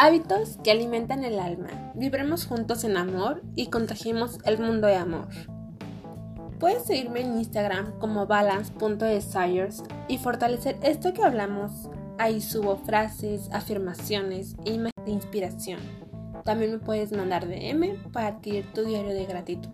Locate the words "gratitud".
19.26-19.70